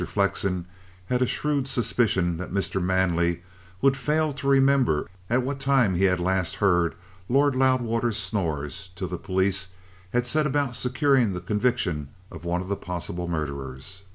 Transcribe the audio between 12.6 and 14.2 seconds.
of the possible murderers.